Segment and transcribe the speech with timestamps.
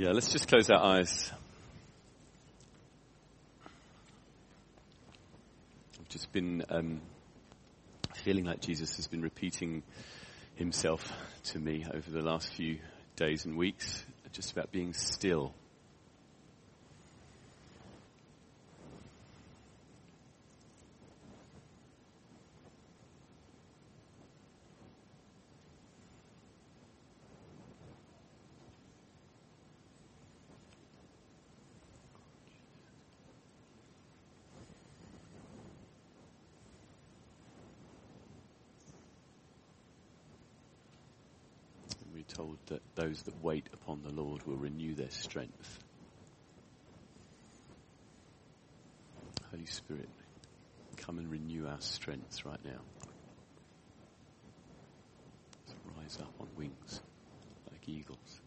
[0.00, 1.32] Yeah, let's just close our eyes.
[5.98, 7.00] I've just been um,
[8.14, 9.82] feeling like Jesus has been repeating
[10.54, 11.12] himself
[11.46, 12.78] to me over the last few
[13.16, 15.52] days and weeks, just about being still.
[42.18, 45.78] We're told that those that wait upon the Lord will renew their strength.
[49.50, 50.08] Holy Spirit,
[50.96, 52.80] come and renew our strength right now.
[55.66, 57.00] Let's rise up on wings
[57.70, 58.40] like eagles.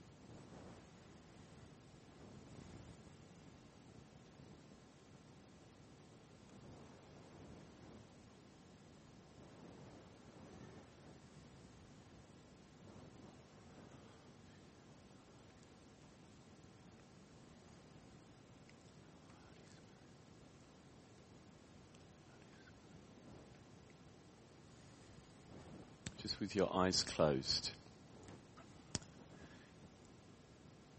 [26.39, 27.71] With your eyes closed.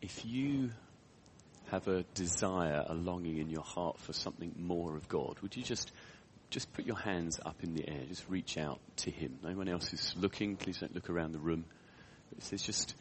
[0.01, 0.71] If you
[1.71, 5.63] have a desire, a longing in your heart for something more of God, would you
[5.63, 5.93] just
[6.51, 9.39] just put your hands up in the air, just reach out to Him.
[9.43, 10.57] No one else is looking.
[10.57, 11.65] Please don't look around the room.
[12.51, 12.95] There's just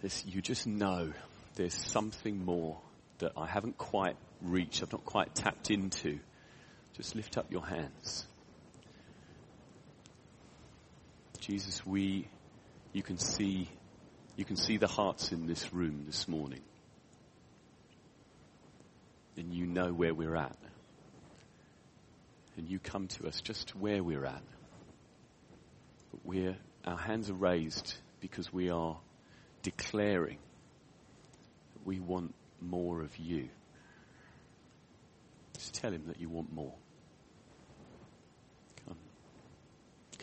[0.00, 1.12] there's, you just know
[1.54, 2.78] there's something more
[3.18, 4.82] that I haven't quite reached.
[4.82, 6.18] I've not quite tapped into.
[6.96, 8.26] Just lift up your hands.
[11.46, 12.26] Jesus, we,
[12.94, 13.68] you can see,
[14.34, 16.62] you can see the hearts in this room this morning.
[19.36, 20.56] And you know where we're at.
[22.56, 24.42] And you come to us just where we're at.
[26.12, 26.56] But we're,
[26.86, 28.96] our hands are raised because we are
[29.62, 30.38] declaring
[31.74, 33.50] that we want more of you.
[35.58, 36.72] Just tell him that you want more.
[38.86, 38.96] Come.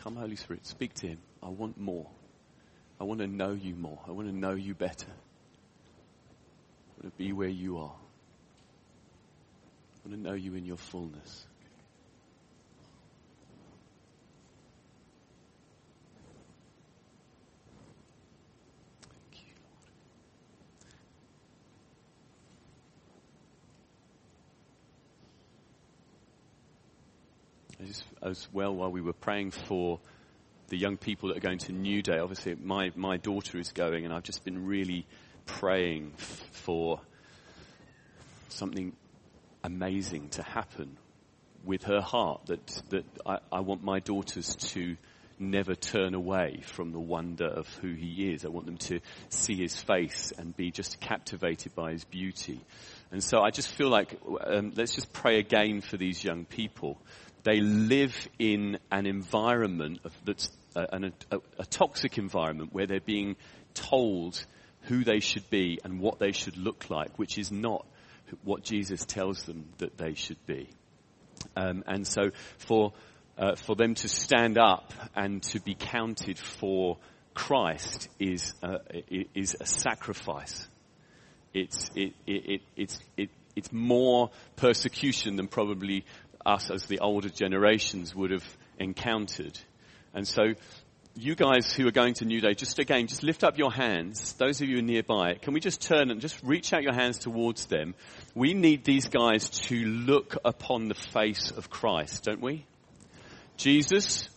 [0.02, 1.18] Come, Holy Spirit, speak to him.
[1.40, 2.08] I want more.
[3.00, 4.00] I want to know you more.
[4.08, 5.06] I want to know you better.
[5.06, 7.94] I want to be where you are.
[9.94, 11.46] I want to know you in your fullness.
[27.86, 29.98] Just, as well, while we were praying for
[30.68, 34.04] the young people that are going to New Day, obviously my, my daughter is going,
[34.04, 35.06] and I've just been really
[35.46, 37.00] praying f- for
[38.48, 38.92] something
[39.64, 40.96] amazing to happen
[41.64, 42.46] with her heart.
[42.46, 44.96] That, that I, I want my daughters to
[45.38, 48.44] never turn away from the wonder of who he is.
[48.44, 52.60] I want them to see his face and be just captivated by his beauty.
[53.10, 56.98] And so I just feel like um, let's just pray again for these young people.
[57.44, 63.00] They live in an environment of, that's uh, an, a, a toxic environment where they're
[63.00, 63.36] being
[63.74, 64.44] told
[64.82, 67.86] who they should be and what they should look like, which is not
[68.42, 70.68] what Jesus tells them that they should be.
[71.56, 72.92] Um, and so for
[73.36, 76.98] uh, for them to stand up and to be counted for
[77.34, 78.78] Christ is uh,
[79.34, 80.68] is a sacrifice.
[81.54, 86.04] It's it, it, it, it, it's more persecution than probably
[86.44, 88.44] us as the older generations would have
[88.78, 89.58] encountered.
[90.14, 90.54] And so
[91.14, 94.32] you guys who are going to New Day, just again, just lift up your hands.
[94.34, 97.66] Those of you nearby, can we just turn and just reach out your hands towards
[97.66, 97.94] them?
[98.34, 102.64] We need these guys to look upon the face of Christ, don't we?
[103.56, 104.28] Jesus,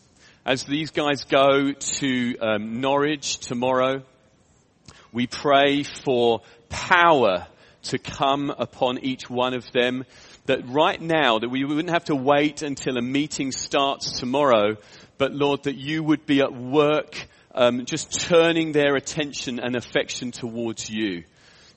[0.46, 4.04] as these guys go to um, Norwich tomorrow,
[5.14, 7.48] we pray for power
[7.84, 10.04] to come upon each one of them.
[10.46, 14.78] That right now, that we wouldn't have to wait until a meeting starts tomorrow,
[15.18, 20.32] but Lord, that you would be at work, um, just turning their attention and affection
[20.32, 21.24] towards you.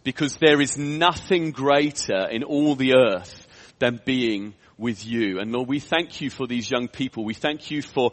[0.05, 3.47] Because there is nothing greater in all the earth
[3.79, 5.39] than being with you.
[5.41, 7.25] And Lord, we thank you for these young people.
[7.25, 8.13] We thank you for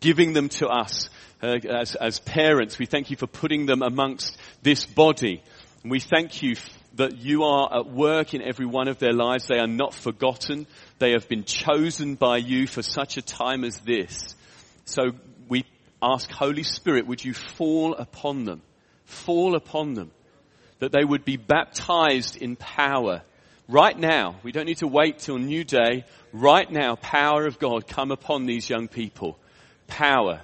[0.00, 1.08] giving them to us
[1.42, 2.78] uh, as, as parents.
[2.78, 5.42] We thank you for putting them amongst this body.
[5.82, 6.54] And we thank you
[6.96, 9.46] that you are at work in every one of their lives.
[9.46, 10.66] They are not forgotten.
[10.98, 14.34] They have been chosen by you for such a time as this.
[14.84, 15.12] So
[15.48, 15.64] we
[16.02, 18.62] ask, Holy Spirit, would you fall upon them?
[19.04, 20.10] Fall upon them
[20.78, 23.22] that they would be baptized in power.
[23.68, 26.04] Right now, we don't need to wait till New Day.
[26.32, 29.38] Right now, power of God come upon these young people.
[29.86, 30.42] Power.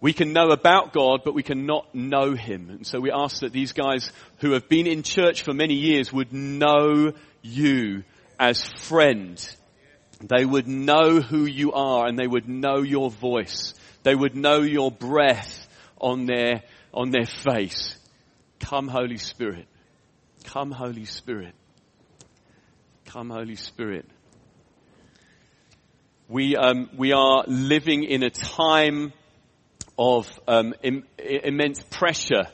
[0.00, 2.70] We can know about God, but we cannot know Him.
[2.70, 6.10] And so we ask that these guys who have been in church for many years
[6.10, 7.12] would know
[7.42, 8.04] you
[8.38, 9.38] as friend.
[10.20, 13.74] They would know who you are and they would know your voice.
[14.02, 15.68] They would know your breath
[15.98, 16.62] on their,
[16.94, 17.96] on their face.
[18.58, 19.66] Come Holy Spirit.
[20.44, 21.54] Come Holy Spirit.
[23.04, 24.06] Come Holy Spirit.
[26.28, 29.12] We, um, we are living in a time
[30.00, 32.46] of um, Im- immense pressure,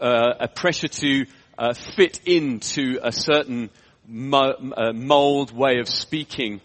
[0.00, 1.26] uh, a pressure to
[1.58, 3.70] uh, fit into a certain
[4.06, 6.60] mo- uh, mold way of speaking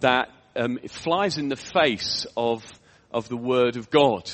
[0.00, 2.64] that um, flies in the face of
[3.12, 4.30] of the Word of God.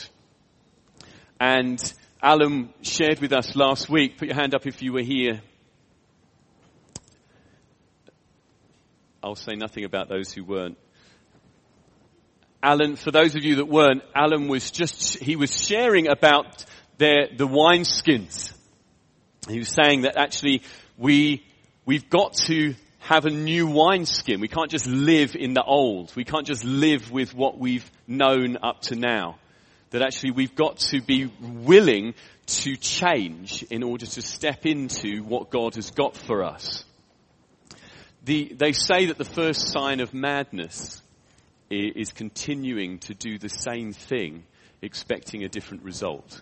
[1.41, 1.81] And
[2.23, 4.19] Alan shared with us last week.
[4.19, 5.41] Put your hand up if you were here.
[9.23, 10.79] I'll say nothing about those who weren't.
[12.67, 16.65] Alan, for those of you that weren't, Alan was just, he was sharing about
[16.99, 18.53] their, the wineskins.
[19.49, 20.63] He was saying that actually
[20.99, 21.47] we,
[21.85, 24.41] we've got to have a new wineskin.
[24.41, 26.13] We can't just live in the old.
[26.17, 29.39] We can't just live with what we've known up to now.
[29.91, 32.15] That actually we've got to be willing
[32.47, 36.85] to change in order to step into what God has got for us.
[38.25, 41.01] The, they say that the first sign of madness
[41.71, 44.45] is continuing to do the same thing,
[44.83, 46.41] expecting a different result.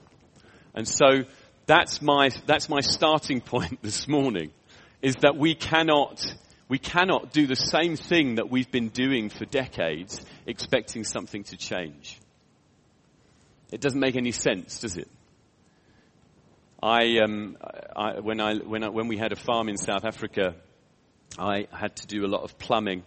[0.74, 1.24] And so
[1.66, 4.50] that's my, that's my starting point this morning,
[5.02, 6.24] is that we cannot,
[6.68, 11.56] we cannot do the same thing that we've been doing for decades, expecting something to
[11.56, 12.18] change.
[13.72, 15.08] It doesn't make any sense, does it?
[16.82, 17.56] I, um,
[17.96, 20.54] I, when, I, when, I, when we had a farm in South Africa,
[21.38, 23.04] I had to do a lot of plumbing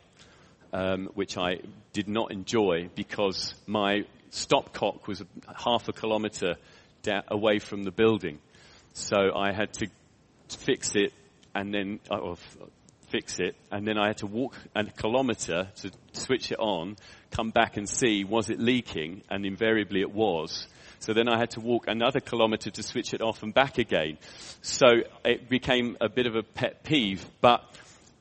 [0.74, 1.60] um, which I
[1.94, 5.24] did not enjoy because my stopcock was
[5.56, 6.56] half a kilometre
[7.02, 8.40] da- away from the building.
[8.94, 9.88] So I had to
[10.50, 11.14] fix it
[11.56, 12.36] and then, uh,
[13.10, 16.98] fix it, and then I had to walk a kilometre to switch it on,
[17.32, 20.68] come back and see was it leaking, and invariably it was.
[21.00, 24.18] So then I had to walk another kilometre to switch it off and back again.
[24.62, 24.88] So
[25.24, 27.64] it became a bit of a pet peeve, but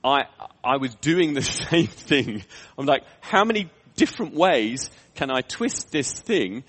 [0.04, 0.24] I,
[0.62, 2.44] I was doing the same thing.
[2.78, 6.64] I'm like, how many different ways can I twist this thing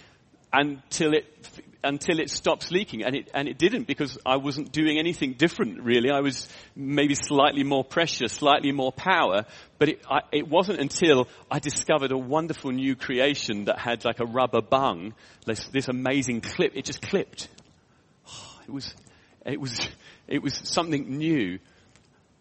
[0.52, 1.26] until it,
[1.84, 3.04] until it stops leaking?
[3.04, 6.10] And it, and it didn't because I wasn't doing anything different really.
[6.10, 9.46] I was maybe slightly more pressure, slightly more power,
[9.78, 14.20] but it, I, it wasn't until I discovered a wonderful new creation that had like
[14.20, 15.14] a rubber bung,
[15.46, 16.74] this, this amazing clip.
[16.76, 17.48] It just clipped.
[18.68, 18.94] It was,
[19.46, 19.80] it was,
[20.28, 21.60] it was something new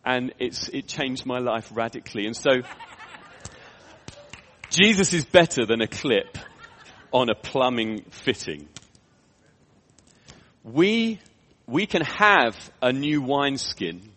[0.06, 2.26] and it's, it changed my life radically.
[2.26, 2.62] And so,
[4.70, 6.38] Jesus is better than a clip
[7.12, 8.68] on a plumbing fitting.
[10.62, 11.18] We,
[11.66, 14.12] we can have a new wineskin,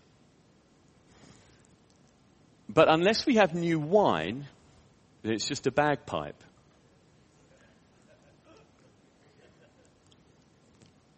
[2.68, 4.46] but unless we have new wine,
[5.24, 6.42] it's just a bagpipe.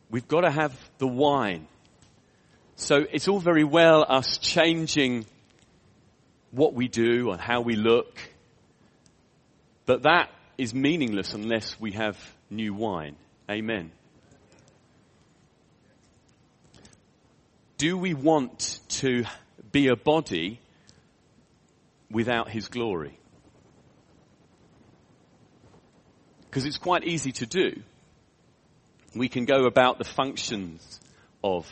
[0.09, 1.67] We've got to have the wine.
[2.81, 5.27] So it's all very well us changing
[6.49, 8.17] what we do and how we look,
[9.85, 12.17] but that is meaningless unless we have
[12.49, 13.17] new wine.
[13.49, 13.91] Amen.
[17.77, 19.25] Do we want to
[19.71, 20.59] be a body
[22.09, 23.15] without His glory?
[26.49, 27.83] Because it's quite easy to do.
[29.15, 30.99] We can go about the functions
[31.43, 31.67] of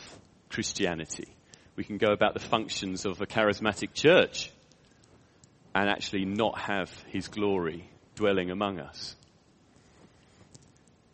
[0.50, 1.28] Christianity.
[1.76, 4.50] We can go about the functions of a charismatic church
[5.74, 9.16] and actually not have his glory dwelling among us.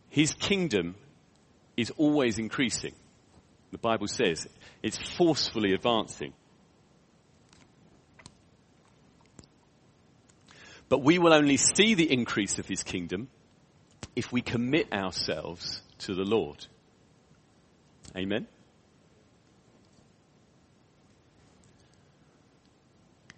[0.09, 0.95] His kingdom
[1.77, 2.93] is always increasing.
[3.71, 4.47] The Bible says
[4.81, 6.33] it's forcefully advancing.
[10.89, 13.27] But we will only see the increase of his kingdom
[14.15, 16.65] if we commit ourselves to the Lord.
[18.15, 18.47] Amen?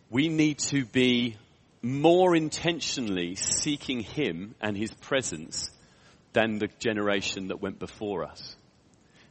[0.10, 1.38] We need to be
[1.82, 5.70] more intentionally seeking Him and His presence
[6.34, 8.56] than the generation that went before us.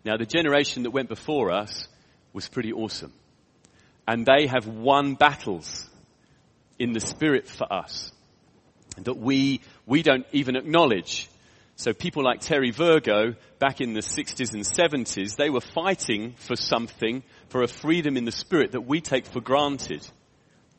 [0.04, 1.88] Now, the generation that went before us
[2.32, 3.12] was pretty awesome.
[4.06, 5.88] And they have won battles
[6.78, 8.12] in the spirit for us
[9.04, 11.28] that we, we don't even acknowledge.
[11.76, 16.56] So people like Terry Virgo back in the 60s and 70s, they were fighting for
[16.56, 20.08] something, for a freedom in the spirit that we take for granted.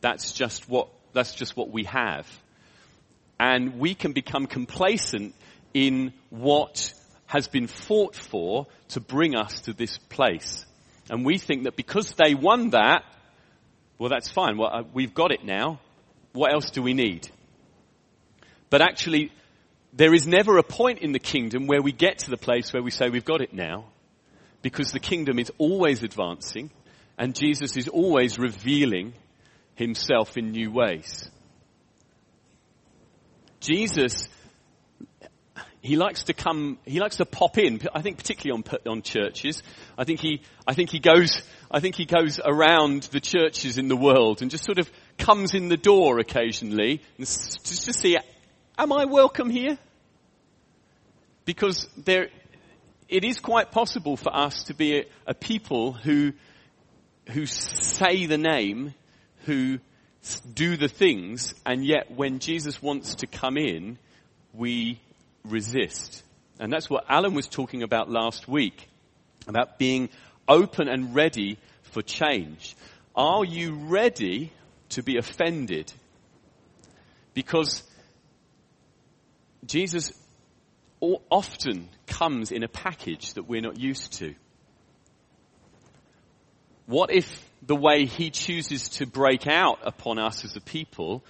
[0.02, 2.28] That's just what, that's just what we have.
[3.40, 5.34] And we can become complacent
[5.74, 6.94] in what
[7.26, 10.66] has been fought for to bring us to this place.
[11.10, 13.04] And we think that because they won that,
[13.98, 14.58] well, that's fine.
[14.58, 15.80] Well, uh, we've got it now.
[16.34, 17.30] What else do we need?
[18.70, 19.32] But actually,
[19.94, 22.84] there is never a point in the kingdom where we get to the place where
[22.84, 23.86] we say we've got it now,
[24.62, 26.70] because the kingdom is always advancing
[27.18, 29.14] and Jesus is always revealing
[29.80, 31.30] himself in new ways.
[33.60, 34.30] Jesus,
[35.82, 39.64] he likes to come, he likes to pop in, I think particularly on, on churches.
[39.98, 43.88] I think he, I think he goes, I think he goes around the churches in
[43.88, 48.18] the world and just sort of comes in the door occasionally just to see
[48.78, 49.78] Am I welcome here?
[51.44, 52.30] Because there,
[53.10, 56.32] it is quite possible for us to be a, a people who,
[57.30, 58.94] who say the name,
[59.50, 59.80] who
[60.54, 63.98] do the things, and yet when Jesus wants to come in,
[64.54, 65.00] we
[65.44, 66.24] resist.
[66.60, 68.88] And that's what Alan was talking about last week,
[69.48, 70.10] about being
[70.48, 72.76] open and ready for change.
[73.16, 74.52] Are you ready
[74.90, 75.92] to be offended?
[77.34, 77.82] Because
[79.66, 80.12] Jesus
[81.02, 84.36] often comes in a package that we're not used to.
[86.86, 91.24] What if the way he chooses to break out upon us as a people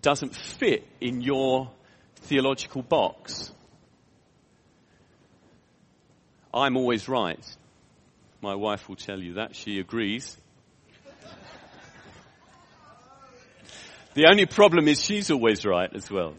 [0.00, 1.70] doesn't fit in your
[2.22, 3.52] theological box?
[6.52, 7.38] I'm always right.
[8.40, 9.54] My wife will tell you that.
[9.54, 10.36] She agrees.
[14.14, 16.34] the only problem is she's always right as well.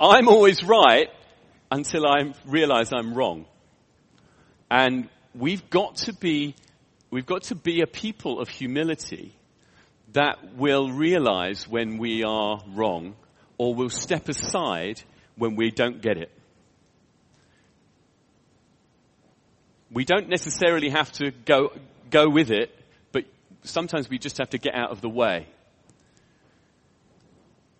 [0.00, 1.10] I'm always right
[1.70, 3.46] until I realize I'm wrong.
[4.70, 6.54] And we've got to be,
[7.10, 9.34] we've got to be a people of humility
[10.12, 13.16] that will realize when we are wrong
[13.58, 15.02] or will step aside
[15.36, 16.30] when we don't get it.
[19.90, 21.72] We don't necessarily have to go,
[22.10, 22.74] go with it,
[23.12, 23.24] but
[23.62, 25.46] sometimes we just have to get out of the way.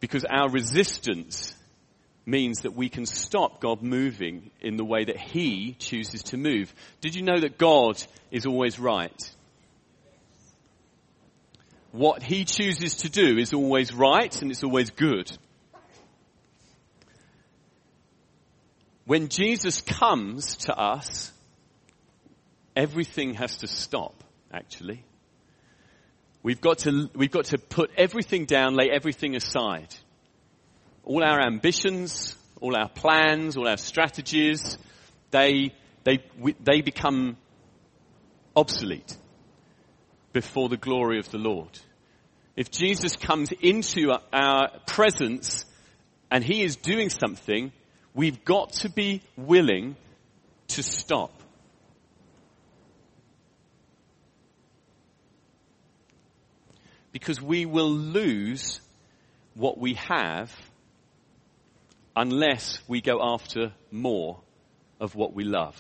[0.01, 1.55] Because our resistance
[2.29, 6.73] means that we can stop God moving in the way that He chooses to move.
[7.01, 9.35] Did you know that God is always right?
[11.91, 15.33] What He chooses to do is always right and it's always good.
[19.07, 21.33] When Jesus comes to us,
[22.77, 25.03] everything has to stop, actually.
[26.43, 29.95] We've got to, we've got to put everything down, lay everything aside
[31.09, 34.77] all our ambitions, all our plans, all our strategies,
[35.31, 35.73] they,
[36.05, 36.23] they,
[36.61, 37.39] they become
[38.55, 39.17] obsolete
[40.35, 41.71] before the glory of the Lord.
[42.57, 45.65] If Jesus comes into our presence
[46.31, 47.73] and he is doing something,
[48.15, 49.97] we've got to be willing
[50.69, 51.33] to stop.
[57.13, 58.81] Because we will lose
[59.55, 60.53] what we have
[62.19, 64.41] unless we go after more
[65.01, 65.77] of what we love.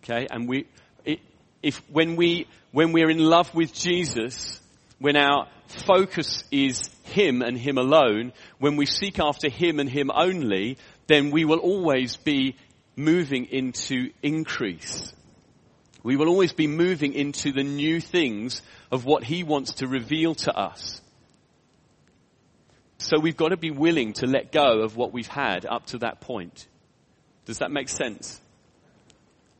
[0.00, 0.26] Okay?
[0.30, 0.66] And we,
[1.62, 4.58] if, when we, when we're in love with Jesus,
[4.98, 5.48] when our
[5.86, 11.30] focus is Him and Him alone, when we seek after Him and Him only, then
[11.30, 12.56] we will always be
[12.96, 15.12] moving into increase.
[16.02, 20.34] We will always be moving into the new things of what He wants to reveal
[20.36, 21.02] to us.
[22.98, 25.98] So we've got to be willing to let go of what we've had up to
[25.98, 26.66] that point.
[27.44, 28.40] Does that make sense?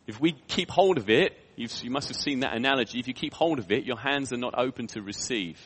[0.06, 2.98] If we keep hold of it, you must have seen that analogy.
[2.98, 5.60] If you keep hold of it, your hands are not open to receive.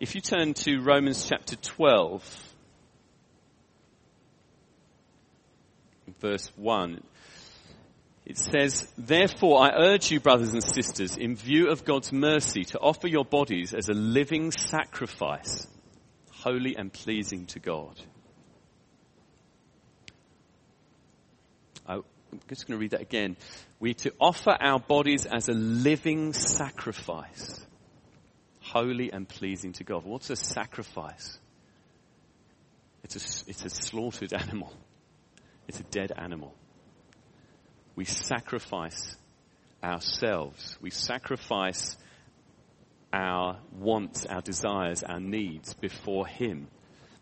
[0.00, 2.54] If you turn to Romans chapter 12,
[6.20, 7.02] verse 1,
[8.26, 12.78] it says, Therefore I urge you, brothers and sisters, in view of God's mercy, to
[12.78, 15.66] offer your bodies as a living sacrifice,
[16.30, 18.00] holy and pleasing to God.
[21.86, 22.02] I'm
[22.48, 23.36] just going to read that again.
[23.78, 27.64] We are to offer our bodies as a living sacrifice,
[28.60, 30.04] holy and pleasing to God.
[30.04, 31.38] What's a sacrifice?
[33.04, 34.72] It's a, it's a slaughtered animal.
[35.68, 36.54] It's a dead animal
[37.96, 39.16] we sacrifice
[39.82, 40.76] ourselves.
[40.80, 41.96] We sacrifice
[43.12, 46.68] our wants, our desires, our needs before Him.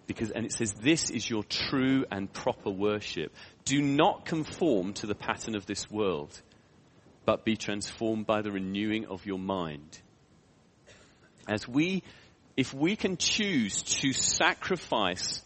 [0.06, 3.32] Because, and it says, this is your true and proper worship.
[3.64, 6.40] Do not conform to the pattern of this world,
[7.24, 10.00] but be transformed by the renewing of your mind.
[11.48, 12.02] As we,
[12.56, 15.42] if we can choose to sacrifice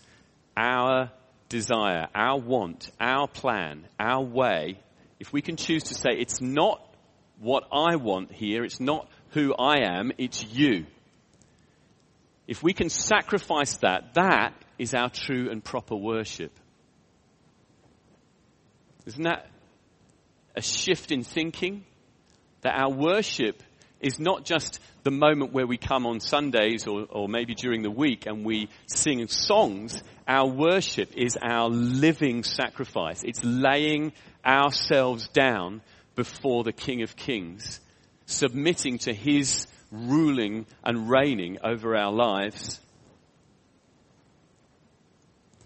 [0.56, 1.10] our
[1.48, 4.78] desire, our want, our plan, our way,
[5.18, 6.82] if we can choose to say, it's not
[7.38, 10.86] what I want here, it's not who I am, it's you.
[12.46, 16.52] If we can sacrifice that, that is our true and proper worship.
[19.04, 19.48] Isn't that
[20.54, 21.84] a shift in thinking?
[22.62, 23.62] That our worship
[24.00, 27.90] is not just the moment where we come on Sundays or, or maybe during the
[27.90, 30.02] week and we sing songs.
[30.28, 33.22] Our worship is our living sacrifice.
[33.24, 34.12] It's laying
[34.44, 35.80] ourselves down
[36.14, 37.80] before the King of Kings,
[38.26, 42.80] submitting to His ruling and reigning over our lives.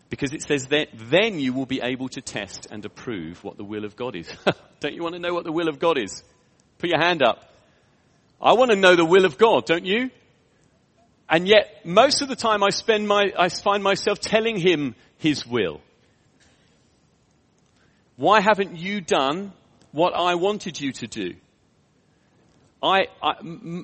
[0.09, 3.65] Because it says that then you will be able to test and approve what the
[3.65, 4.29] will of God is.
[4.81, 6.25] don't you want to know what the will of God is?
[6.79, 7.50] Put your hand up.
[8.41, 10.11] I want to know the will of God, don't you?
[11.29, 15.47] And yet, most of the time I spend my, I find myself telling him his
[15.47, 15.81] will.
[18.17, 19.53] Why haven't you done
[19.93, 21.35] what I wanted you to do?
[22.83, 23.35] I, I,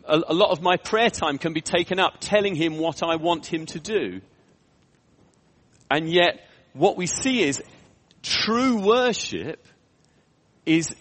[0.07, 3.47] a lot of my prayer time can be taken up telling him what I want
[3.47, 4.23] him to do.
[5.91, 7.63] And yet, what we see is
[8.23, 9.65] true worship
[10.65, 10.95] is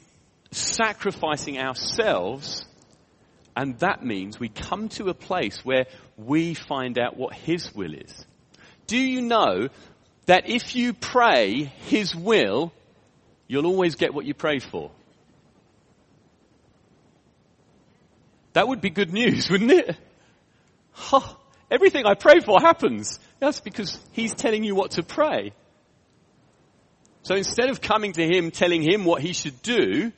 [0.52, 2.66] sacrificing ourselves
[3.56, 5.86] and that means we come to a place where
[6.18, 8.26] we find out what His will is.
[8.88, 9.70] Do you know
[10.26, 12.74] that if you pray His will,
[13.48, 14.92] you'll always get what you pray for?
[18.54, 19.98] That would be good news, wouldn't it?
[21.12, 21.38] Oh,
[21.72, 23.20] everything I pray for happens.
[23.40, 25.54] That's because He's telling you what to pray.
[27.24, 30.12] So instead of coming to Him telling Him what He should do,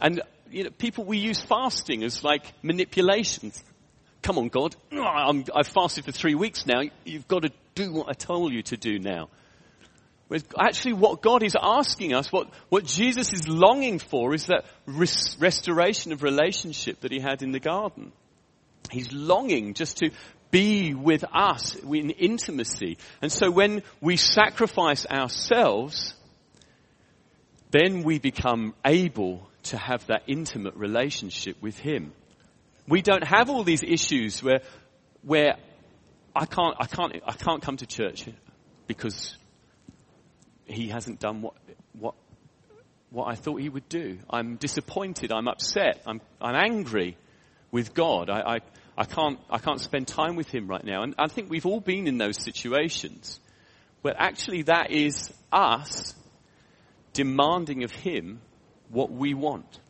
[0.00, 3.62] and you know, people, we use fasting as like manipulations.
[4.22, 4.74] Come on, God.
[4.92, 6.82] i have fasted for three weeks now.
[7.04, 9.28] You've got to do what I told you to do now.
[10.28, 14.64] Whereas actually what God is asking us, what, what Jesus is longing for is that
[14.84, 18.10] res- restoration of relationship that he had in the garden.
[18.90, 20.10] He's longing just to
[20.50, 22.98] be with us in intimacy.
[23.22, 26.14] And so when we sacrifice ourselves,
[27.70, 32.12] then we become able to have that intimate relationship with Him.
[32.88, 34.60] We don't have all these issues where,
[35.22, 35.56] where
[36.34, 38.26] I can't, I can't, I can't come to church
[38.86, 39.36] because
[40.66, 41.54] He hasn't done what,
[41.98, 42.14] what,
[43.10, 44.18] what I thought He would do.
[44.30, 45.32] I'm disappointed.
[45.32, 46.02] I'm upset.
[46.06, 47.16] I'm, I'm angry
[47.70, 48.30] with God.
[48.30, 48.58] I, I,
[48.96, 51.02] I can't, I can't spend time with Him right now.
[51.02, 53.40] And I think we've all been in those situations
[54.02, 56.14] where actually that is us
[57.12, 58.40] demanding of Him
[58.90, 59.80] what we want.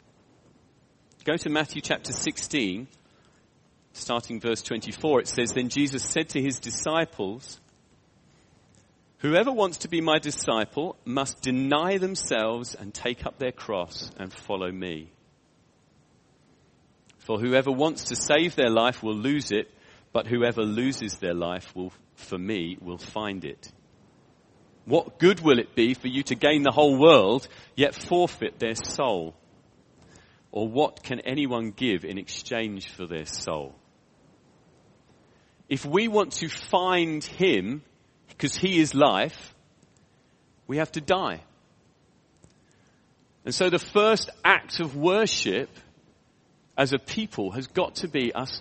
[1.25, 2.87] Go to Matthew chapter 16,
[3.93, 5.23] starting verse 24.
[5.23, 7.61] It says, Then Jesus said to his disciples,
[9.19, 14.33] Whoever wants to be my disciple must deny themselves and take up their cross and
[14.33, 15.11] follow me.
[17.19, 19.69] For whoever wants to save their life will lose it,
[20.13, 23.73] but whoever loses their life will, for me, will find it.
[24.87, 28.77] What good will it be for you to gain the whole world, yet forfeit their
[28.77, 29.35] soul?
[30.53, 33.75] Or what can anyone give in exchange for their soul?
[35.69, 37.83] If we want to find Him,
[38.29, 39.55] because He is life,
[40.69, 41.43] we have to die.
[43.45, 45.69] And so the first act of worship
[46.79, 48.61] as a people has got to be us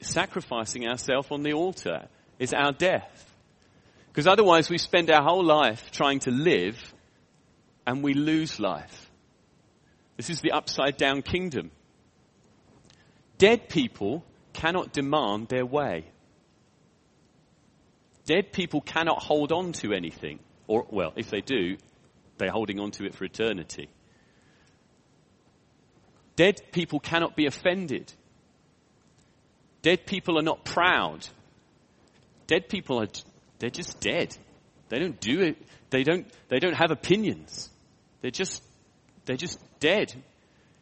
[0.00, 2.08] sacrificing ourselves on the altar.
[2.38, 3.25] Is our death.
[4.16, 6.94] Because otherwise we spend our whole life trying to live
[7.86, 9.10] and we lose life.
[10.16, 11.70] This is the upside down kingdom.
[13.36, 14.24] Dead people
[14.54, 16.06] cannot demand their way.
[18.24, 20.38] Dead people cannot hold on to anything.
[20.66, 21.76] Or, well, if they do,
[22.38, 23.90] they're holding on to it for eternity.
[26.36, 28.10] Dead people cannot be offended.
[29.82, 31.28] Dead people are not proud.
[32.46, 33.08] Dead people are
[33.58, 34.36] they're just dead.
[34.88, 35.56] They don't do it.
[35.90, 37.70] They don't, they don't have opinions.
[38.20, 38.62] They're just,
[39.24, 40.12] they're just dead.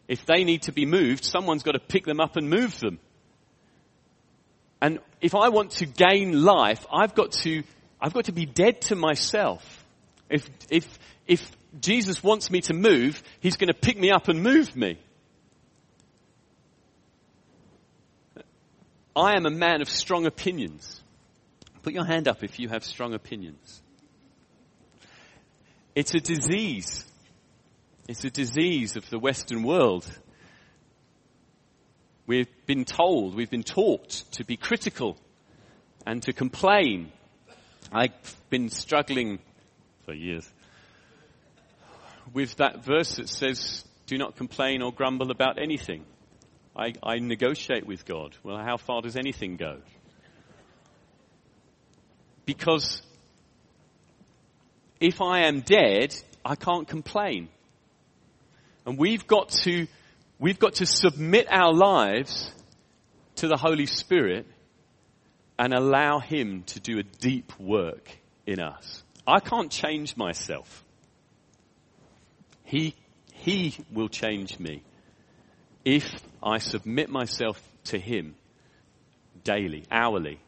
[0.08, 2.98] If they need to be moved, someone's got to pick them up and move them.
[4.80, 7.62] And if I want to gain life, I've got to,
[8.00, 9.84] I've got to be dead to myself.
[10.28, 14.42] If, if, if Jesus wants me to move, he's going to pick me up and
[14.42, 14.98] move me.
[19.16, 21.00] I am a man of strong opinions.
[21.85, 23.83] Put your hand up if you have strong opinions.
[25.94, 27.05] It's a disease.
[28.09, 30.11] It's a disease of the Western world.
[32.27, 35.18] We've been told, we've been taught to be critical
[36.07, 37.12] and to complain.
[37.92, 38.12] I've
[38.49, 39.38] been struggling
[40.07, 40.51] for years
[42.33, 46.07] with that verse that says, do not complain or grumble about anything.
[46.75, 48.37] I, I negotiate with God.
[48.42, 49.81] Well, how far does anything go?
[52.46, 53.02] Because
[55.00, 57.48] if I am dead, I can't complain.
[58.87, 59.87] And we've got to,
[60.38, 62.52] we've got to submit our lives
[63.37, 64.46] to the Holy Spirit
[65.59, 68.11] and allow Him to do a deep work
[68.46, 69.02] in us.
[69.26, 70.85] I can't change myself.
[72.64, 72.94] He,
[73.33, 74.83] he will change me
[75.85, 76.11] if
[76.42, 78.35] I submit myself to Him
[79.44, 80.40] daily, hourly.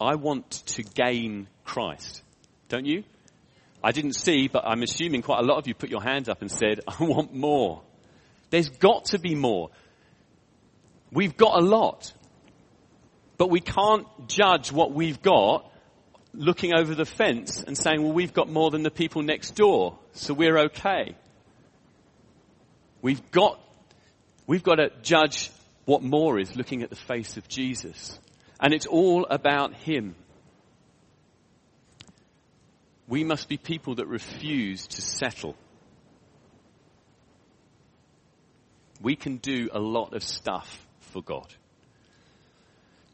[0.00, 2.22] I want to gain Christ.
[2.68, 3.04] Don't you?
[3.82, 6.42] I didn't see, but I'm assuming quite a lot of you put your hands up
[6.42, 7.82] and said, I want more.
[8.50, 9.70] There's got to be more.
[11.12, 12.12] We've got a lot.
[13.38, 15.70] But we can't judge what we've got
[16.32, 19.98] looking over the fence and saying, well, we've got more than the people next door,
[20.12, 21.16] so we're okay.
[23.02, 23.60] We've got,
[24.46, 25.50] we've got to judge
[25.84, 28.18] what more is looking at the face of Jesus.
[28.60, 30.14] And it's all about Him.
[33.08, 35.56] We must be people that refuse to settle.
[39.00, 41.54] We can do a lot of stuff for God.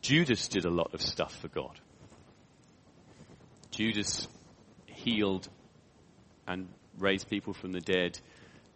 [0.00, 1.78] Judas did a lot of stuff for God.
[3.70, 4.28] Judas
[4.87, 5.48] healed
[6.46, 8.18] and raised people from the dead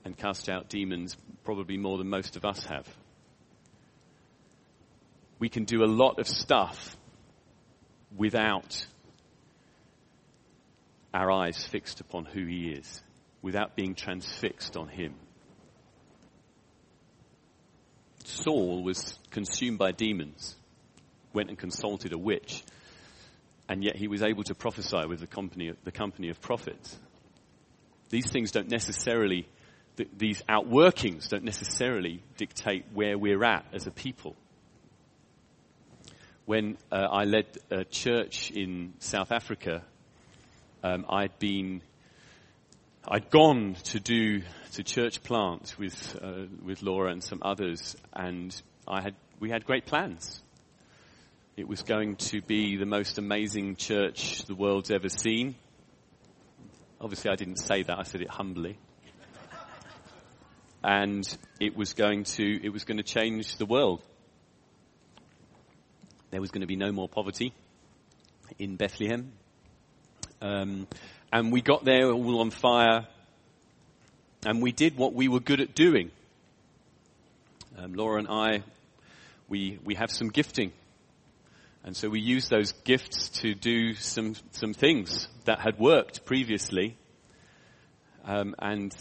[0.05, 2.87] and cast out demons probably more than most of us have.
[5.39, 6.97] We can do a lot of stuff
[8.17, 8.87] without
[11.13, 13.03] our eyes fixed upon who he is,
[13.43, 15.15] without being transfixed on him.
[18.25, 20.57] Saul was consumed by demons,
[21.33, 22.63] went and consulted a witch
[23.69, 26.99] and yet he was able to prophesy with the company, the company of prophets.
[28.11, 29.49] These things don't necessarily,
[30.17, 34.37] these outworkings don't necessarily dictate where we're at as a people.
[36.47, 39.83] When uh, I led a church in South Africa,
[40.85, 41.83] um, I'd been,
[43.05, 44.43] I'd gone to do
[44.75, 48.55] to church plant with uh, with Laura and some others, and
[48.87, 50.41] I had we had great plans.
[51.57, 55.57] It was going to be the most amazing church the world's ever seen.
[57.01, 57.99] Obviously, I didn't say that.
[57.99, 58.79] I said it humbly.
[60.85, 61.27] And
[61.59, 64.01] it was going to, it was going to change the world.
[66.31, 67.53] There was going to be no more poverty
[68.59, 69.33] in Bethlehem.
[70.41, 70.87] Um,
[71.33, 73.07] and we got there all on fire.
[74.45, 76.11] And we did what we were good at doing.
[77.79, 78.63] Um, Laura and I,
[79.49, 80.73] we, we have some gifting
[81.87, 86.97] and so we used those gifts to do some, some things that had worked previously,
[88.25, 88.93] um, and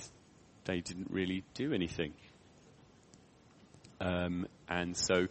[0.65, 2.13] they didn't really do anything.
[3.99, 5.25] Um, and so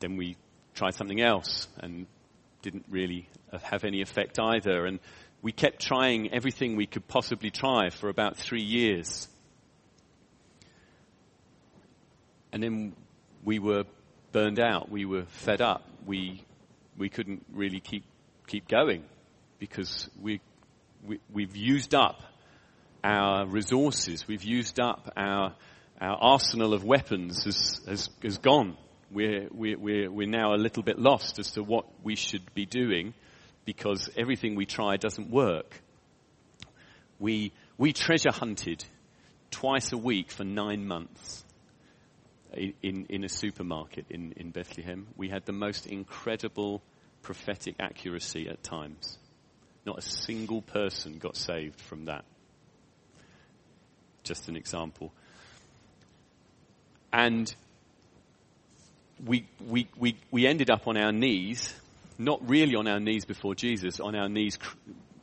[0.00, 0.36] then we
[0.78, 2.06] tried something else and
[2.62, 3.28] didn't really
[3.62, 4.86] have any effect either.
[4.86, 5.00] And
[5.42, 9.28] we kept trying everything we could possibly try for about three years.
[12.52, 12.94] And then
[13.44, 13.84] we were
[14.32, 14.88] burned out.
[14.88, 15.82] We were fed up.
[16.06, 16.44] We
[16.96, 18.04] we couldn't really keep
[18.46, 19.04] keep going
[19.58, 20.40] because we,
[21.06, 22.22] we we've used up
[23.02, 24.26] our resources.
[24.26, 25.54] We've used up our
[26.00, 28.76] our arsenal of weapons has has, has gone.
[29.10, 33.14] We're, we're, we're now a little bit lost as to what we should be doing
[33.64, 35.80] because everything we try doesn't work.
[37.18, 38.84] We, we treasure hunted
[39.50, 41.44] twice a week for nine months
[42.52, 45.06] in, in a supermarket in, in Bethlehem.
[45.16, 46.82] We had the most incredible
[47.22, 49.18] prophetic accuracy at times.
[49.84, 52.24] Not a single person got saved from that.
[54.22, 55.12] Just an example.
[57.12, 57.54] And
[59.24, 61.74] we, we, we, we ended up on our knees,
[62.18, 64.76] not really on our knees before Jesus, on our knees cr-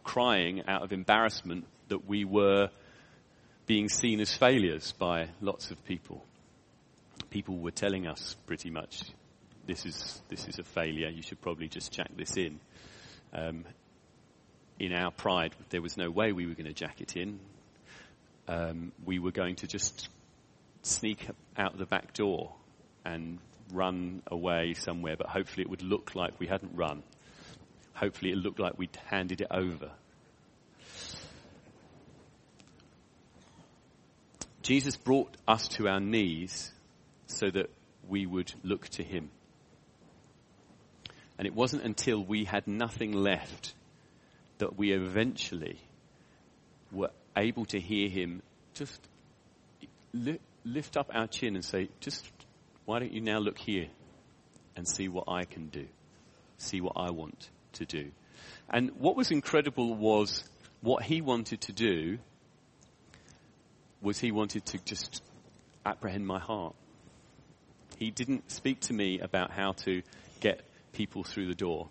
[0.03, 2.69] crying out of embarrassment that we were
[3.65, 6.23] being seen as failures by lots of people
[7.35, 9.03] people were telling us pretty much,
[9.67, 12.61] this is, this is a failure, you should probably just jack this in.
[13.33, 13.65] Um,
[14.79, 17.41] in our pride, there was no way we were going to jack it in.
[18.47, 20.07] Um, we were going to just
[20.83, 21.27] sneak
[21.57, 22.53] out the back door
[23.03, 23.39] and
[23.71, 27.03] run away somewhere, but hopefully it would look like we hadn't run.
[27.93, 29.91] Hopefully it looked like we'd handed it over.
[34.61, 36.71] Jesus brought us to our knees
[37.27, 37.69] so that
[38.07, 39.29] we would look to him.
[41.37, 43.73] And it wasn't until we had nothing left
[44.57, 45.77] that we eventually
[46.91, 48.41] were able to hear him
[48.73, 48.99] just
[50.63, 52.25] lift up our chin and say, just
[52.85, 53.87] why don't you now look here
[54.75, 55.87] and see what I can do?
[56.57, 58.11] See what I want to do.
[58.69, 60.43] And what was incredible was
[60.81, 62.19] what he wanted to do
[64.01, 65.23] was he wanted to just
[65.85, 66.75] apprehend my heart.
[67.97, 70.01] He didn't speak to me about how to
[70.39, 70.61] get
[70.93, 71.89] people through the door.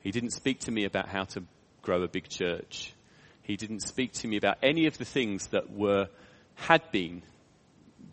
[0.00, 1.42] He didn't speak to me about how to
[1.82, 2.94] grow a big church.
[3.42, 6.08] He didn't speak to me about any of the things that were,
[6.54, 7.22] had been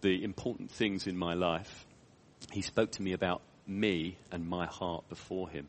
[0.01, 1.86] the important things in my life.
[2.52, 5.67] He spoke to me about me and my heart before him.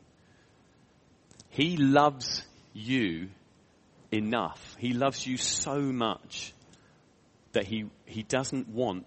[1.49, 3.29] He loves you
[4.11, 4.75] enough.
[4.79, 6.53] He loves you so much
[7.53, 9.05] that he, he doesn't want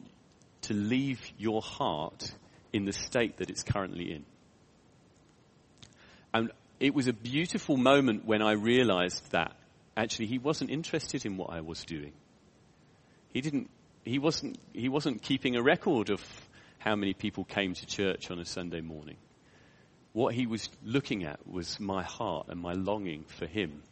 [0.63, 2.33] to leave your heart
[2.73, 4.25] in the state that it's currently in.
[6.33, 6.51] And
[6.81, 9.57] it was a beautiful moment when I realized that
[9.97, 12.13] actually he wasn't interested in what I was doing.
[13.33, 13.71] He didn't,
[14.05, 16.21] he wasn't, he wasn't keeping a record of
[16.85, 19.17] how many people came to church on a Sunday morning.
[20.13, 23.83] What he was looking at was my heart and my longing for him.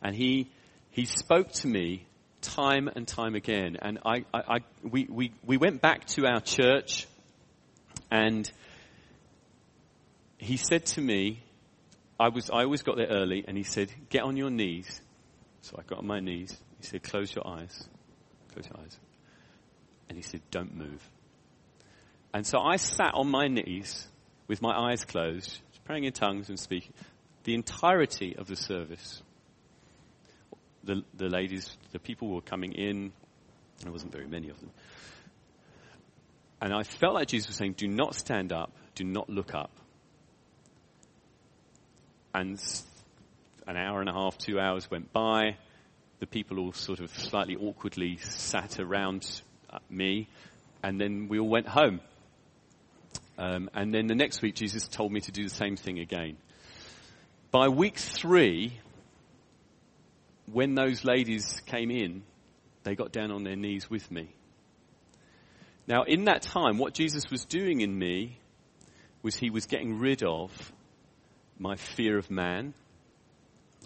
[0.00, 0.48] And he,
[0.90, 2.06] he spoke to me
[2.40, 3.78] time and time again.
[3.82, 7.08] And I, I, I we, we, we went back to our church
[8.12, 8.48] and
[10.38, 11.42] he said to me,
[12.20, 15.00] I was, I always got there early and he said, get on your knees.
[15.62, 16.56] So I got on my knees.
[16.80, 17.88] He said, close your eyes.
[18.52, 18.96] Close your eyes.
[20.08, 21.02] And he said, don't move.
[22.36, 24.06] And so I sat on my knees
[24.46, 26.92] with my eyes closed, praying in tongues and speaking
[27.44, 29.22] the entirety of the service.
[30.84, 33.14] The, the ladies, the people were coming in.
[33.80, 34.68] There wasn't very many of them.
[36.60, 39.70] And I felt like Jesus was saying, do not stand up, do not look up.
[42.34, 42.60] And
[43.66, 45.56] an hour and a half, two hours went by.
[46.18, 49.26] The people all sort of slightly awkwardly sat around
[49.70, 50.28] uh, me,
[50.82, 52.02] and then we all went home.
[53.38, 56.36] Um, and then the next week, Jesus told me to do the same thing again.
[57.50, 58.78] By week three,
[60.50, 62.22] when those ladies came in,
[62.84, 64.28] they got down on their knees with me.
[65.86, 68.38] Now, in that time, what Jesus was doing in me
[69.22, 70.50] was he was getting rid of
[71.58, 72.74] my fear of man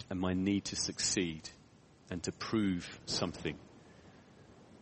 [0.09, 1.49] and my need to succeed
[2.09, 3.57] and to prove something.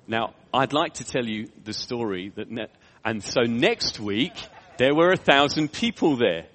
[0.07, 2.71] Now, I'd like to tell you the story that, ne-
[3.05, 4.33] and so next week,
[4.79, 6.45] there were a thousand people there.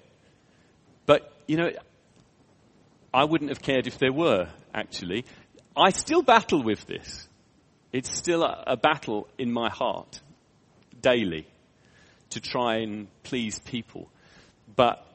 [1.05, 1.69] But, you know,
[3.13, 5.25] I wouldn't have cared if there were, actually.
[5.77, 7.27] I still battle with this.
[7.93, 10.19] It's still a, a battle in my heart
[10.99, 11.47] daily
[12.31, 14.09] to try and please people.
[14.75, 15.05] But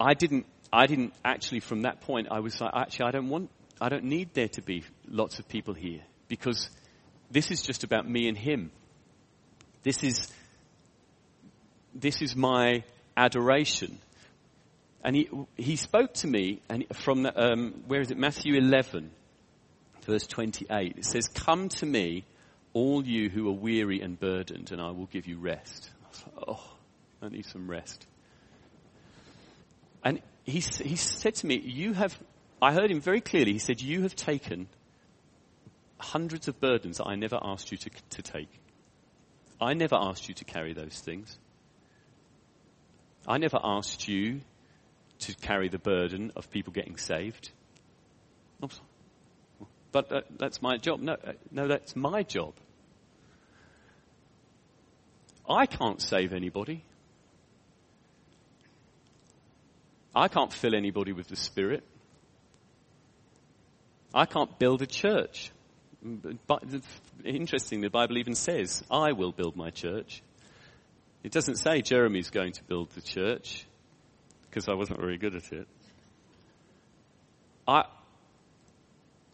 [0.00, 3.50] I didn't, I didn't actually from that point, I was like, actually, I don't want,
[3.78, 6.70] I don't need there to be lots of people here because
[7.30, 8.70] this is just about me and him.
[9.82, 10.32] This is,
[11.94, 12.84] this is my
[13.16, 13.98] adoration.
[15.04, 18.18] And he, he spoke to me and from the, um, where is it?
[18.18, 19.10] Matthew 11,
[20.02, 20.96] verse 28.
[20.98, 22.24] It says, come to me,
[22.72, 25.90] all you who are weary and burdened, and I will give you rest.
[26.02, 26.70] I like, oh,
[27.22, 28.06] I need some rest.
[30.04, 32.16] And he, he said to me, you have,
[32.60, 33.52] I heard him very clearly.
[33.52, 34.68] He said, you have taken
[35.98, 38.48] hundreds of burdens that I never asked you to, to take.
[39.60, 41.38] I never asked you to carry those things.
[43.28, 44.40] I never asked you
[45.20, 47.50] to carry the burden of people getting saved.
[48.64, 48.80] Oops.
[49.92, 51.00] But uh, that's my job.
[51.00, 52.54] No, uh, no, that's my job.
[55.48, 56.84] I can't save anybody.
[60.14, 61.84] I can't fill anybody with the Spirit.
[64.14, 65.50] I can't build a church.
[66.02, 66.64] But
[67.24, 70.22] interesting, the Bible even says, I will build my church.
[71.22, 73.66] It doesn't say Jeremy's going to build the church,
[74.48, 75.68] because I wasn't very good at it.
[77.66, 77.84] I,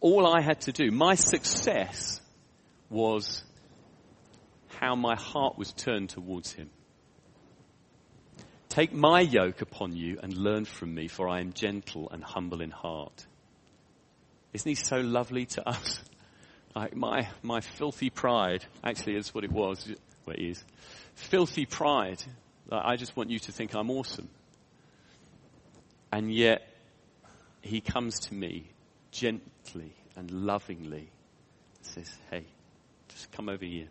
[0.01, 2.19] all I had to do, my success
[2.89, 3.43] was
[4.79, 6.69] how my heart was turned towards him.
[8.69, 12.61] Take my yoke upon you and learn from me, for I am gentle and humble
[12.61, 13.25] in heart.
[14.51, 16.03] Isn't he so lovely to us?
[16.75, 19.89] Like my, my filthy pride, actually, is what it was.
[20.25, 20.63] where he is.
[21.15, 22.21] Filthy pride.
[22.71, 24.29] I just want you to think I'm awesome.
[26.11, 26.67] And yet,
[27.61, 28.69] he comes to me
[29.11, 31.09] gently and lovingly
[31.77, 32.45] and says, Hey,
[33.09, 33.87] just come over here.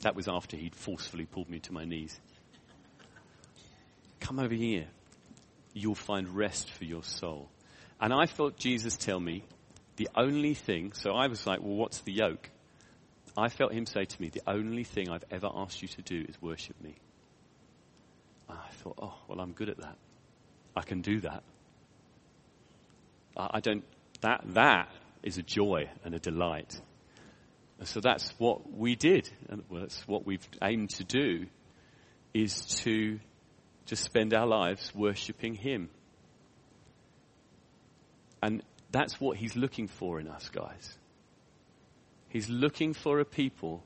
[0.00, 2.18] That was after he'd forcefully pulled me to my knees.
[4.20, 4.86] Come over here.
[5.72, 7.48] You'll find rest for your soul.
[8.00, 9.44] And I felt Jesus tell me
[9.96, 12.50] the only thing, so I was like, well, what's the yoke?
[13.36, 16.24] I felt him say to me, the only thing I've ever asked you to do
[16.28, 16.94] is worship me.
[18.48, 19.96] And I thought, oh, well, I'm good at that.
[20.74, 21.42] I can do that.
[23.36, 23.84] I don't,
[24.22, 24.88] that, that
[25.22, 26.80] is a joy and a delight.
[27.78, 29.28] And so that's what we did.
[29.48, 31.46] And that's what we've aimed to do
[32.32, 33.18] is to
[33.84, 35.90] just spend our lives worshipping Him.
[38.42, 40.98] And that's what He's looking for in us, guys.
[42.36, 43.82] He's looking for a people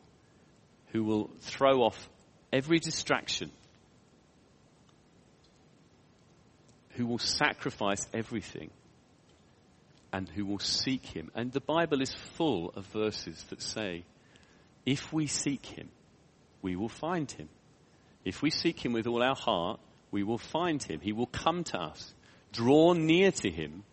[0.88, 2.10] who will throw off
[2.52, 3.52] every distraction,
[6.94, 8.70] who will sacrifice everything,
[10.12, 11.30] and who will seek Him.
[11.32, 14.02] And the Bible is full of verses that say,
[14.84, 15.88] if we seek Him,
[16.60, 17.48] we will find Him.
[18.24, 19.78] If we seek Him with all our heart,
[20.10, 20.98] we will find Him.
[21.00, 22.12] He will come to us.
[22.50, 23.84] Draw near to Him,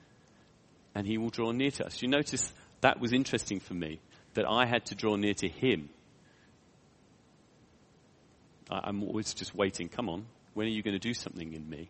[0.96, 2.02] and He will draw near to us.
[2.02, 4.00] You notice that was interesting for me
[4.38, 5.90] that I had to draw near to him.
[8.70, 9.90] I'm always just waiting.
[9.90, 11.90] Come on, when are you going to do something in me?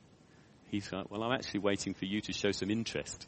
[0.72, 3.28] He's like, well, I'm actually waiting for you to show some interest.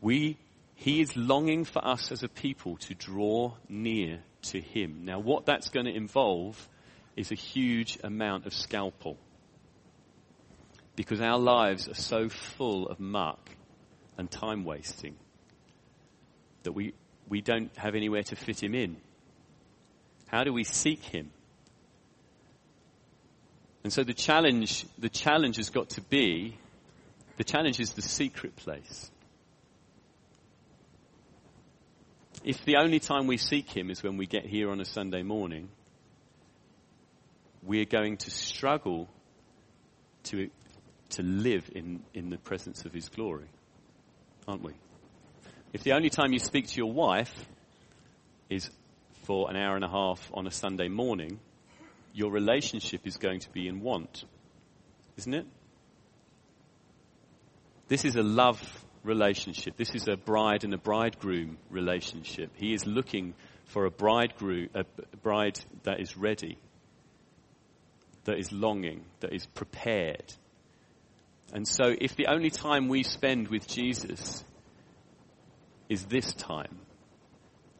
[0.00, 0.36] We,
[0.74, 4.18] he is longing for us as a people to draw near
[4.50, 5.04] to him.
[5.04, 6.68] Now, what that's going to involve
[7.14, 9.16] is a huge amount of scalpel.
[10.96, 13.48] Because our lives are so full of muck
[14.18, 15.14] and time wasting
[16.64, 16.94] that we,
[17.28, 18.96] we don't have anywhere to fit him in?
[20.28, 21.30] How do we seek him?
[23.84, 26.56] And so the challenge, the challenge has got to be,
[27.36, 29.10] the challenge is the secret place.
[32.44, 35.22] If the only time we seek him is when we get here on a Sunday
[35.22, 35.68] morning,
[37.62, 39.08] we're going to struggle
[40.24, 40.50] to,
[41.10, 43.48] to live in, in the presence of his glory,
[44.48, 44.72] aren't we?
[45.72, 47.32] If the only time you speak to your wife
[48.50, 48.68] is
[49.22, 51.40] for an hour and a half on a Sunday morning,
[52.12, 54.24] your relationship is going to be in want.
[55.16, 55.46] Isn't it?
[57.88, 58.60] This is a love
[59.02, 59.76] relationship.
[59.78, 62.50] This is a bride and a bridegroom relationship.
[62.56, 63.32] He is looking
[63.64, 64.84] for a bridegroom, a
[65.22, 66.58] bride that is ready,
[68.24, 70.34] that is longing, that is prepared.
[71.54, 74.44] And so if the only time we spend with Jesus
[75.88, 76.78] is this time,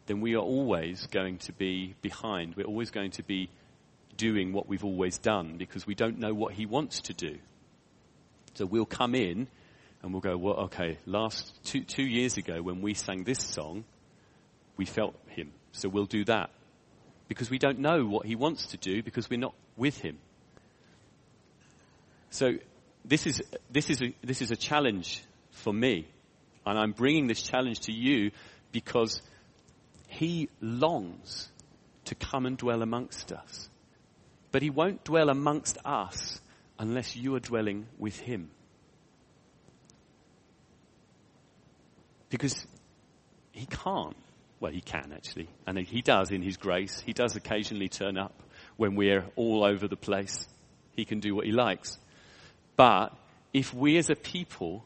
[0.07, 2.55] then we are always going to be behind.
[2.57, 3.49] We're always going to be
[4.17, 7.39] doing what we've always done because we don't know what he wants to do.
[8.55, 9.49] So we'll come in
[10.03, 13.85] and we'll go, well, okay, last two, two years ago when we sang this song,
[14.77, 15.53] we felt him.
[15.73, 16.51] So we'll do that.
[17.29, 20.19] Because we don't know what he wants to do because we're not with him.
[22.31, 22.55] So
[23.05, 26.07] this is, this is a, this is a challenge for me
[26.65, 28.31] and I'm bringing this challenge to you
[28.71, 29.21] because
[30.09, 31.51] he longs
[32.07, 33.69] to come and dwell amongst us.
[34.51, 36.41] But he won't dwell amongst us
[36.79, 38.51] unless you are dwelling with him.
[42.29, 42.67] Because
[43.53, 44.17] he can't.
[44.61, 45.49] Well, he can actually.
[45.67, 47.03] And he does in his grace.
[47.05, 48.35] He does occasionally turn up
[48.77, 50.47] when we're all over the place.
[50.95, 51.99] He can do what he likes.
[52.77, 53.17] But
[53.53, 54.85] if we as a people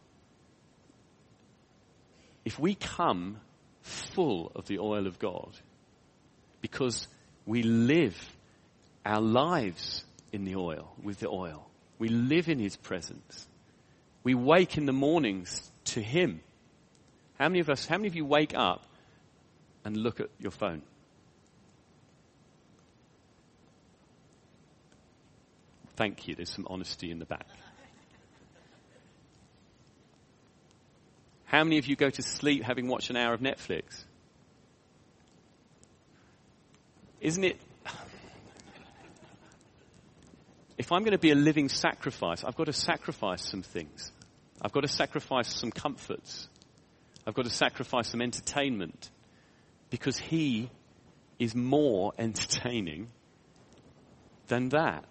[2.46, 3.40] if we come
[3.82, 5.50] full of the oil of God,
[6.60, 7.08] because
[7.44, 8.16] we live
[9.04, 13.48] our lives in the oil, with the oil, we live in His presence.
[14.22, 16.40] We wake in the mornings to Him.
[17.36, 18.84] How many of us, how many of you wake up
[19.84, 20.82] and look at your phone?
[25.96, 26.36] Thank you.
[26.36, 27.48] There's some honesty in the back.
[31.46, 34.04] How many of you go to sleep having watched an hour of Netflix?
[37.20, 37.60] Isn't it?
[40.76, 44.12] If I'm going to be a living sacrifice, I've got to sacrifice some things.
[44.60, 46.48] I've got to sacrifice some comforts.
[47.26, 49.10] I've got to sacrifice some entertainment
[49.88, 50.68] because He
[51.38, 53.08] is more entertaining
[54.48, 55.04] than that.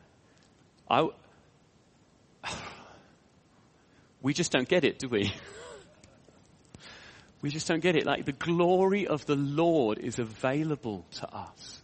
[0.89, 1.07] I,
[4.21, 5.33] we just don't get it, do we?
[7.45, 8.07] We just don't get it.
[8.07, 11.79] Like the glory of the Lord is available to us.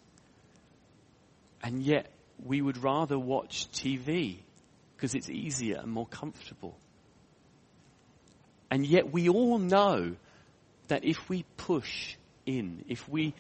[1.62, 2.10] And yet
[2.44, 4.38] we would rather watch TV
[4.96, 6.76] because it's easier and more comfortable.
[8.72, 10.16] And yet we all know
[10.88, 12.16] that if we push
[12.48, 13.36] in, if we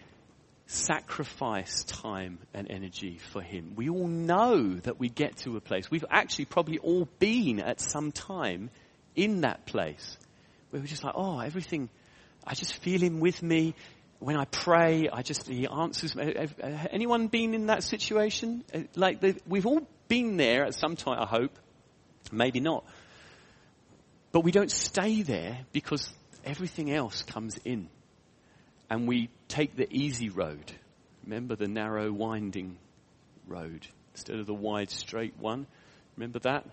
[0.67, 5.89] sacrifice time and energy for Him, we all know that we get to a place.
[5.89, 8.69] We've actually probably all been at some time
[9.15, 10.19] in that place
[10.69, 11.89] where we're just like, oh, everything,
[12.45, 13.75] I just feel Him with me.
[14.19, 16.15] When I pray, I just, He answers.
[16.91, 18.63] Anyone been in that situation?
[18.73, 21.57] Uh, like, we've all been there at some time, I hope.
[22.31, 22.85] Maybe not.
[24.31, 26.13] But we don't stay there because
[26.45, 27.89] everything else comes in.
[28.89, 30.71] And we take the easy road.
[31.23, 32.77] Remember the narrow, winding
[33.47, 35.65] road instead of the wide, straight one?
[36.17, 36.65] Remember that?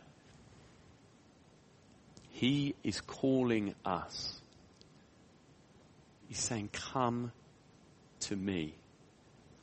[2.30, 4.40] He is calling us.
[6.28, 7.32] He's saying, Come
[8.20, 8.74] to me,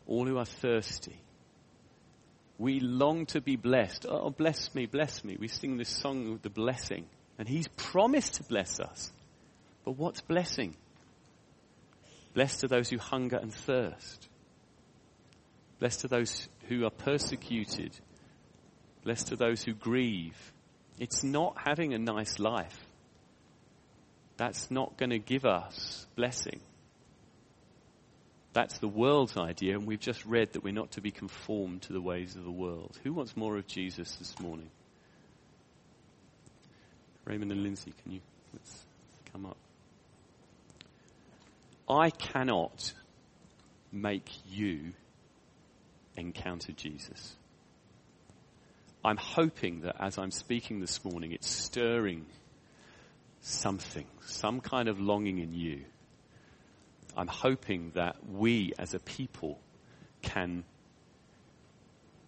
[0.08, 1.22] all who are thirsty.
[2.58, 4.06] We long to be blessed.
[4.10, 5.38] Oh, bless me, bless me.
[5.40, 7.06] We sing this song of the blessing.
[7.38, 9.12] And He's promised to bless us.
[9.84, 10.76] But what's blessing?
[12.34, 14.30] Blessed are those who hunger and thirst.
[15.80, 17.98] Blessed are those who are persecuted.
[19.04, 20.54] Blessed are those who grieve.
[20.98, 22.85] It's not having a nice life.
[24.38, 26.60] That's not going to give us blessing.
[28.54, 31.94] That's the world's idea, and we've just read that we're not to be conformed to
[31.94, 32.98] the ways of the world.
[33.04, 34.70] Who wants more of Jesus this morning?
[37.26, 38.22] Raymond and Lindsay, can you
[38.54, 38.86] let's
[39.34, 39.58] come up?
[41.90, 42.94] I cannot
[43.92, 44.94] make you
[46.16, 47.36] encounter Jesus.
[49.04, 52.26] I'm hoping that as I'm speaking this morning, it's stirring
[53.46, 55.86] something, some kind of longing in you.
[57.16, 59.60] I'm hoping that we as a people
[60.24, 60.64] can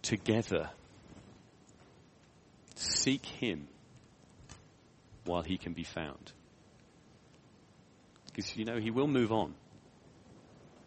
[0.04, 0.70] together
[2.76, 3.68] seek Him
[5.26, 6.32] while he can be found.
[8.28, 9.56] Because, you know, he will move on.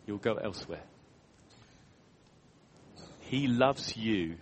[0.06, 0.84] He'll go elsewhere.
[3.18, 4.36] He loves you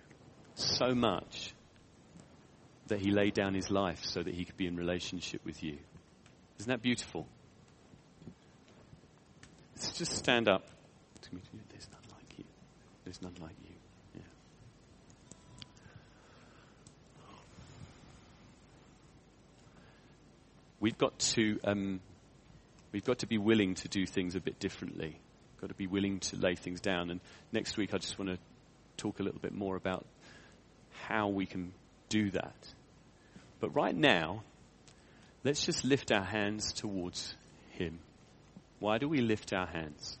[0.53, 1.53] so much
[2.89, 5.77] that he laid down his life so that he could be in relationship with you.
[6.59, 7.25] Isn't that beautiful?
[9.75, 10.67] Let's just stand up.
[11.21, 12.43] There's none like you.
[13.05, 13.75] There's none like you.
[14.15, 14.21] Yeah.
[20.79, 22.01] we've got to um,
[22.91, 25.17] we've got to be willing to do things a bit differently.
[25.53, 27.09] We've got to be willing to lay things down.
[27.09, 27.21] And
[27.51, 28.37] next week, I just want to
[28.97, 30.05] talk a little bit more about
[31.07, 31.73] how we can
[32.09, 32.55] do that.
[33.59, 34.43] But right now,
[35.43, 37.35] let's just lift our hands towards
[37.71, 37.99] Him.
[38.79, 40.17] Why do we lift our hands?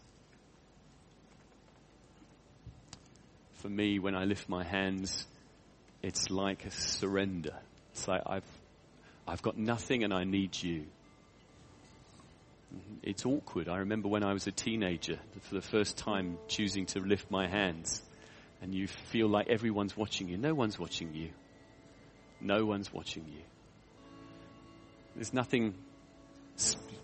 [3.55, 5.25] For me, when I lift my hands,
[6.01, 7.55] it's like a surrender.
[7.91, 8.45] It's like I've
[9.27, 10.85] I've got nothing and I need you.
[13.03, 13.67] It's awkward.
[13.67, 17.47] I remember when I was a teenager, for the first time choosing to lift my
[17.47, 18.01] hands,
[18.61, 20.37] and you feel like everyone's watching you.
[20.37, 21.29] No one's watching you.
[22.41, 23.41] No one's watching you.
[25.15, 25.75] There's nothing,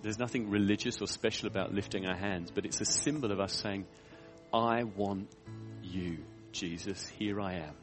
[0.01, 3.53] there's nothing religious or special about lifting our hands, but it's a symbol of us
[3.53, 3.85] saying,
[4.53, 5.27] I want
[5.83, 6.19] you,
[6.51, 7.07] Jesus.
[7.19, 7.73] Here I am.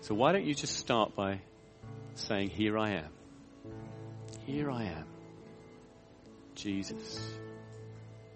[0.00, 1.40] So why don't you just start by
[2.14, 3.10] saying, Here I am.
[4.46, 5.04] Here I am.
[6.54, 7.20] Jesus.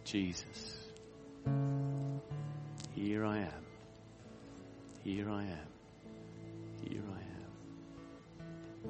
[0.04, 0.88] Jesus.
[2.94, 3.64] Here I am.
[5.04, 5.70] Here I am.